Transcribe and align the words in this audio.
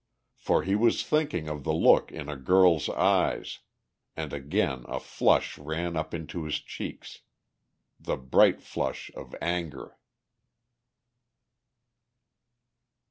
For 0.35 0.63
he 0.63 0.73
was 0.73 1.05
thinking 1.05 1.47
of 1.47 1.63
the 1.63 1.75
look 1.75 2.11
in 2.11 2.27
a 2.27 2.35
girl's 2.35 2.89
eyes, 2.89 3.59
and 4.17 4.33
again 4.33 4.83
a 4.87 4.99
flush 4.99 5.59
ran 5.59 5.95
up 5.95 6.11
into 6.11 6.43
his 6.45 6.55
cheeks, 6.59 7.19
the 7.99 8.17
bright 8.17 8.63
flush 8.63 9.11
of 9.15 9.35
anger. 9.39 9.99